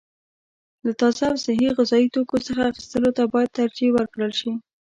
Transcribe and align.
له 0.85 0.91
تازه 0.99 1.23
او 1.31 1.37
صحي 1.45 1.67
غذايي 1.77 2.07
توکو 2.13 2.37
څخه 2.47 2.61
اخیستلو 2.71 3.09
ته 3.17 3.23
باید 3.33 3.55
ترجیح 3.59 3.89
ورکړل 3.93 4.31
شي. 4.39 4.51